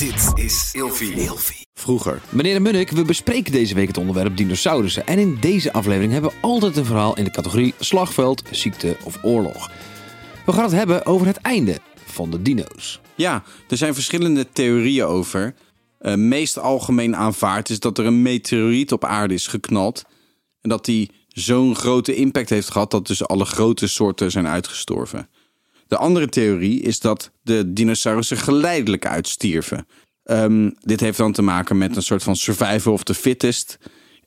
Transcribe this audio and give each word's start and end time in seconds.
Dit 0.00 0.44
is 0.44 0.70
Ilfie. 0.72 1.66
Vroeger. 1.74 2.22
Meneer 2.28 2.54
de 2.54 2.60
Munnik, 2.60 2.90
we 2.90 3.04
bespreken 3.04 3.52
deze 3.52 3.74
week 3.74 3.86
het 3.86 3.96
onderwerp 3.96 4.36
dinosaurussen. 4.36 5.06
En 5.06 5.18
in 5.18 5.36
deze 5.40 5.72
aflevering 5.72 6.12
hebben 6.12 6.30
we 6.30 6.36
altijd 6.40 6.76
een 6.76 6.84
verhaal 6.84 7.16
in 7.16 7.24
de 7.24 7.30
categorie 7.30 7.74
slagveld, 7.78 8.42
ziekte 8.50 8.96
of 9.04 9.18
oorlog. 9.22 9.70
We 10.46 10.52
gaan 10.52 10.62
het 10.62 10.72
hebben 10.72 11.06
over 11.06 11.26
het 11.26 11.36
einde 11.36 11.78
van 12.04 12.30
de 12.30 12.42
dino's. 12.42 13.00
Ja, 13.14 13.42
er 13.68 13.76
zijn 13.76 13.94
verschillende 13.94 14.48
theorieën 14.52 15.04
over. 15.04 15.54
Uh, 16.00 16.14
meest 16.14 16.58
algemeen 16.58 17.16
aanvaard 17.16 17.70
is 17.70 17.80
dat 17.80 17.98
er 17.98 18.06
een 18.06 18.22
meteoriet 18.22 18.92
op 18.92 19.04
aarde 19.04 19.34
is 19.34 19.46
geknald. 19.46 20.04
En 20.60 20.68
dat 20.68 20.84
die 20.84 21.10
zo'n 21.28 21.76
grote 21.76 22.14
impact 22.14 22.50
heeft 22.50 22.70
gehad 22.70 22.90
dat 22.90 23.06
dus 23.06 23.26
alle 23.26 23.44
grote 23.44 23.86
soorten 23.86 24.30
zijn 24.30 24.46
uitgestorven. 24.46 25.28
De 25.90 25.96
andere 25.96 26.28
theorie 26.28 26.80
is 26.80 27.00
dat 27.00 27.30
de 27.42 27.72
dinosaurussen 27.72 28.36
geleidelijk 28.36 29.06
uitstierven. 29.06 29.86
Um, 30.24 30.74
dit 30.80 31.00
heeft 31.00 31.18
dan 31.18 31.32
te 31.32 31.42
maken 31.42 31.78
met 31.78 31.96
een 31.96 32.02
soort 32.02 32.22
van 32.22 32.36
survival 32.36 32.92
of 32.92 33.02
the 33.02 33.14
fittest. 33.14 33.78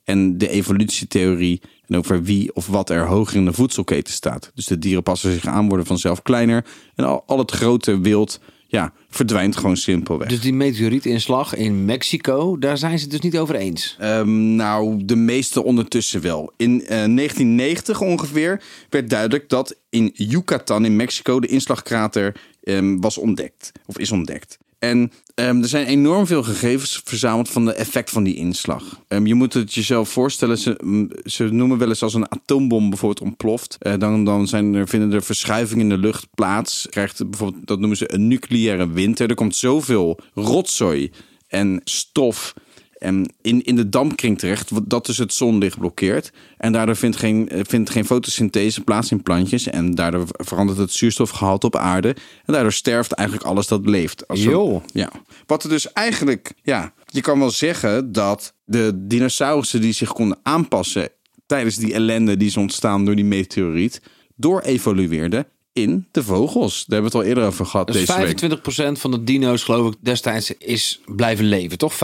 En 0.02 0.38
de 0.38 0.48
evolutietheorie 0.48 1.60
en 1.86 1.96
over 1.96 2.22
wie 2.22 2.54
of 2.54 2.66
wat 2.66 2.90
er 2.90 3.06
hoger 3.06 3.36
in 3.36 3.44
de 3.44 3.52
voedselketen 3.52 4.12
staat. 4.12 4.50
Dus 4.54 4.66
de 4.66 4.78
dieren 4.78 5.02
passen 5.02 5.32
zich 5.32 5.46
aan, 5.46 5.68
worden 5.68 5.86
vanzelf 5.86 6.22
kleiner. 6.22 6.64
En 6.94 7.04
al, 7.04 7.22
al 7.26 7.38
het 7.38 7.50
grote 7.50 8.00
wild 8.00 8.40
ja, 8.74 8.92
verdwijnt 9.08 9.56
gewoon 9.56 9.76
simpelweg. 9.76 10.28
Dus 10.28 10.40
die 10.40 10.52
meteorietinslag 10.52 11.54
in 11.54 11.84
Mexico, 11.84 12.58
daar 12.58 12.78
zijn 12.78 12.98
ze 12.98 13.02
het 13.02 13.12
dus 13.12 13.20
niet 13.20 13.38
over 13.38 13.54
eens? 13.54 13.96
Um, 14.02 14.54
nou, 14.54 15.04
de 15.04 15.16
meeste 15.16 15.62
ondertussen 15.64 16.20
wel. 16.20 16.52
In 16.56 16.70
uh, 16.70 17.04
eh, 17.04 17.14
1990 17.14 18.00
ongeveer 18.00 18.62
werd 18.90 19.10
duidelijk 19.10 19.48
dat 19.48 19.76
in 19.90 20.10
Yucatan 20.14 20.84
in 20.84 20.96
Mexico 20.96 21.40
de 21.40 21.46
inslagkrater 21.46 22.36
um, 22.62 23.00
was 23.00 23.18
ontdekt. 23.18 23.72
Of 23.86 23.98
is 23.98 24.12
ontdekt. 24.12 24.58
En 24.90 25.12
um, 25.34 25.62
er 25.62 25.68
zijn 25.68 25.86
enorm 25.86 26.26
veel 26.26 26.42
gegevens 26.42 27.00
verzameld 27.04 27.50
van 27.50 27.64
de 27.64 27.72
effect 27.72 28.10
van 28.10 28.24
die 28.24 28.34
inslag. 28.34 29.00
Um, 29.08 29.26
je 29.26 29.34
moet 29.34 29.54
het 29.54 29.74
jezelf 29.74 30.08
voorstellen, 30.08 30.58
ze, 30.58 31.08
ze 31.24 31.44
noemen 31.44 31.78
wel 31.78 31.88
eens 31.88 32.02
als 32.02 32.14
een 32.14 32.30
atoombom 32.30 32.88
bijvoorbeeld 32.88 33.26
ontploft. 33.28 33.76
Uh, 33.82 33.92
dan 33.98 34.24
dan 34.24 34.48
zijn 34.48 34.74
er, 34.74 34.88
vinden 34.88 35.12
er 35.12 35.22
verschuivingen 35.22 35.82
in 35.82 35.88
de 35.88 35.98
lucht 35.98 36.26
plaats. 36.34 36.86
Krijgt 36.90 37.30
bijvoorbeeld, 37.30 37.66
dat 37.66 37.78
noemen 37.78 37.96
ze 37.96 38.14
een 38.14 38.28
nucleaire 38.28 38.90
winter. 38.90 39.28
Er 39.28 39.34
komt 39.34 39.56
zoveel 39.56 40.18
rotzooi 40.34 41.10
en 41.48 41.80
stof 41.84 42.54
en 42.98 43.32
in, 43.42 43.62
in 43.62 43.76
de 43.76 43.88
dampkring 43.88 44.38
terecht, 44.38 44.70
dat 44.90 45.06
dus 45.06 45.18
het 45.18 45.34
zonlicht 45.34 45.78
blokkeert. 45.78 46.32
En 46.56 46.72
daardoor 46.72 46.96
vindt 46.96 47.16
geen, 47.16 47.48
eh, 47.48 47.60
vindt 47.62 47.90
geen 47.90 48.04
fotosynthese 48.04 48.80
plaats 48.80 49.10
in 49.10 49.22
plantjes. 49.22 49.66
En 49.66 49.94
daardoor 49.94 50.26
verandert 50.28 50.78
het 50.78 50.92
zuurstofgehalte 50.92 51.66
op 51.66 51.76
aarde. 51.76 52.08
En 52.44 52.52
daardoor 52.52 52.72
sterft 52.72 53.12
eigenlijk 53.12 53.48
alles 53.48 53.66
dat 53.66 53.86
leeft. 53.86 54.28
Als 54.28 54.44
we, 54.44 54.80
ja. 54.92 55.10
Wat 55.46 55.62
er 55.62 55.68
dus 55.68 55.92
eigenlijk, 55.92 56.52
ja, 56.62 56.92
je 57.06 57.20
kan 57.20 57.38
wel 57.38 57.50
zeggen 57.50 58.12
dat 58.12 58.54
de 58.64 58.92
dinosaurussen 58.94 59.80
die 59.80 59.92
zich 59.92 60.12
konden 60.12 60.38
aanpassen 60.42 61.08
tijdens 61.46 61.76
die 61.76 61.94
ellende 61.94 62.36
die 62.36 62.48
is 62.48 62.56
ontstaan 62.56 63.04
door 63.04 63.14
die 63.14 63.24
meteoriet, 63.24 64.02
door 64.36 64.60
evolueerden 64.60 65.46
in 65.74 66.06
de 66.10 66.22
vogels. 66.22 66.84
Daar 66.86 67.00
hebben 67.00 67.12
we 67.12 67.18
het 67.18 67.26
al 67.26 67.32
eerder 67.32 67.44
over 67.44 67.66
gehad 67.66 67.86
dus 67.86 68.06
deze 68.06 68.58
25% 68.96 69.00
van 69.00 69.10
de 69.10 69.24
dino's 69.24 69.62
geloof 69.62 69.92
ik 69.92 69.98
destijds 70.00 70.50
is 70.50 71.00
blijven 71.06 71.44
leven, 71.44 71.78
toch? 71.78 71.94
75% 71.94 71.96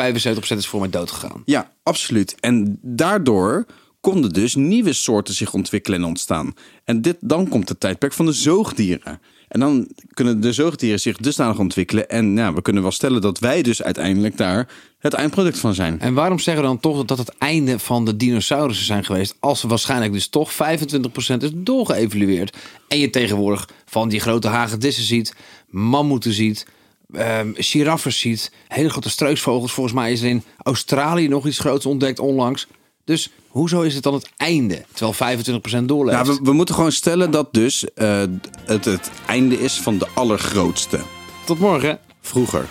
is 0.56 0.66
voor 0.66 0.80
mij 0.80 0.90
dood 0.90 1.10
gegaan. 1.10 1.42
Ja, 1.44 1.72
absoluut. 1.82 2.34
En 2.40 2.78
daardoor 2.82 3.66
konden 4.00 4.32
dus 4.32 4.54
nieuwe 4.54 4.92
soorten 4.92 5.34
zich 5.34 5.52
ontwikkelen 5.52 5.98
en 5.98 6.06
ontstaan. 6.06 6.54
En 6.84 7.02
dit, 7.02 7.16
dan 7.20 7.48
komt 7.48 7.68
het 7.68 7.80
tijdperk 7.80 8.12
van 8.12 8.26
de 8.26 8.32
zoogdieren. 8.32 9.20
En 9.48 9.60
dan 9.60 9.88
kunnen 10.10 10.40
de 10.40 10.52
zoogdieren 10.52 11.00
zich 11.00 11.16
dusdanig 11.16 11.58
ontwikkelen. 11.58 12.08
En 12.08 12.36
ja, 12.36 12.52
we 12.52 12.62
kunnen 12.62 12.82
wel 12.82 12.90
stellen 12.90 13.20
dat 13.20 13.38
wij 13.38 13.62
dus 13.62 13.82
uiteindelijk 13.82 14.36
daar 14.36 14.68
het 14.98 15.12
eindproduct 15.12 15.58
van 15.58 15.74
zijn. 15.74 16.00
En 16.00 16.14
waarom 16.14 16.38
zeggen 16.38 16.62
we 16.62 16.68
dan 16.68 16.80
toch 16.80 17.04
dat 17.04 17.18
het 17.18 17.38
einde 17.38 17.78
van 17.78 18.04
de 18.04 18.16
dinosaurussen 18.16 18.86
zijn 18.86 19.04
geweest? 19.04 19.36
Als 19.40 19.62
waarschijnlijk 19.62 20.12
dus 20.12 20.28
toch 20.28 20.52
25% 20.52 20.56
is 21.38 21.50
doorgeëvalueerd. 21.54 22.56
En 22.88 22.98
je 22.98 23.10
tegenwoordig 23.10 23.68
van 23.84 24.08
die 24.08 24.20
grote 24.20 24.48
hagedissen 24.48 25.04
ziet, 25.04 25.34
mammoeten 25.68 26.32
ziet, 26.32 26.66
um, 27.12 27.54
giraffen 27.56 28.12
ziet, 28.12 28.52
hele 28.68 28.90
grote 28.90 29.10
struisvogels. 29.10 29.72
Volgens 29.72 29.94
mij 29.94 30.12
is 30.12 30.20
er 30.20 30.28
in 30.28 30.44
Australië 30.62 31.28
nog 31.28 31.46
iets 31.46 31.58
groots 31.58 31.86
ontdekt 31.86 32.18
onlangs. 32.18 32.66
Dus 33.10 33.30
hoezo 33.48 33.80
is 33.80 33.94
het 33.94 34.02
dan 34.02 34.14
het 34.14 34.30
einde, 34.36 34.84
terwijl 34.92 35.38
25% 35.82 35.84
doorleeft? 35.84 36.26
Ja, 36.26 36.32
we, 36.32 36.40
we, 36.42 36.52
moeten 36.52 36.74
gewoon 36.74 36.92
stellen 36.92 37.30
dat 37.30 37.54
dus 37.54 37.84
uh, 37.96 38.22
het 38.64 38.84
het 38.84 39.10
einde 39.26 39.60
is 39.60 39.80
van 39.80 39.98
de 39.98 40.06
allergrootste. 40.14 41.00
Tot 41.46 41.58
morgen. 41.58 41.98
Vroeger. 42.20 42.68